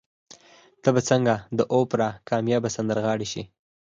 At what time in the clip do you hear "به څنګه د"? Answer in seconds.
0.95-1.59